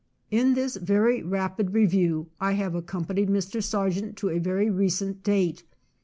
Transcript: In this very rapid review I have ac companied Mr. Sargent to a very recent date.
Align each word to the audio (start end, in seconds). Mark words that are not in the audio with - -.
In 0.31 0.55
this 0.55 0.77
very 0.77 1.21
rapid 1.21 1.75
review 1.75 2.31
I 2.39 2.53
have 2.53 2.75
ac 2.75 2.85
companied 2.85 3.29
Mr. 3.29 3.61
Sargent 3.61 4.17
to 4.17 4.29
a 4.31 4.39
very 4.39 4.67
recent 4.67 5.21
date. 5.21 5.63